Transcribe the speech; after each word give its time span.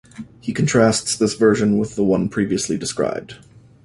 He 0.39 0.51
contrasts 0.51 1.15
this 1.15 1.35
version 1.35 1.77
with 1.77 1.93
the 1.95 2.03
one 2.03 2.27
previously 2.27 2.75
described. 2.75 3.35